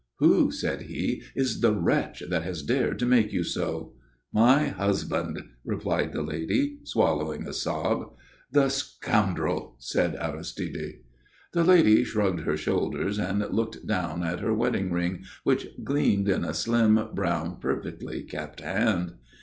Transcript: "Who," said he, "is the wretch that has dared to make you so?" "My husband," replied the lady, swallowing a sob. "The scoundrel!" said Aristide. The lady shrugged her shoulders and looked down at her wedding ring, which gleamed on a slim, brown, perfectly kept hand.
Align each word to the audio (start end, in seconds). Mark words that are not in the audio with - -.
"Who," 0.15 0.51
said 0.51 0.81
he, 0.89 1.21
"is 1.35 1.61
the 1.61 1.75
wretch 1.75 2.23
that 2.27 2.41
has 2.41 2.63
dared 2.63 2.97
to 2.97 3.05
make 3.05 3.31
you 3.31 3.43
so?" 3.43 3.93
"My 4.33 4.69
husband," 4.69 5.39
replied 5.63 6.11
the 6.11 6.23
lady, 6.23 6.79
swallowing 6.83 7.47
a 7.47 7.53
sob. 7.53 8.11
"The 8.51 8.69
scoundrel!" 8.69 9.75
said 9.77 10.15
Aristide. 10.19 11.01
The 11.53 11.63
lady 11.63 12.03
shrugged 12.03 12.39
her 12.45 12.57
shoulders 12.57 13.19
and 13.19 13.47
looked 13.51 13.85
down 13.85 14.23
at 14.23 14.39
her 14.39 14.55
wedding 14.55 14.91
ring, 14.91 15.21
which 15.43 15.67
gleamed 15.83 16.31
on 16.31 16.45
a 16.45 16.55
slim, 16.55 17.13
brown, 17.13 17.59
perfectly 17.59 18.23
kept 18.23 18.61
hand. 18.61 19.13